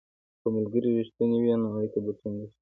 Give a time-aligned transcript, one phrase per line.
[0.41, 2.57] که ملګري رښتیني وي، نو اړیکه به ټینګه شي.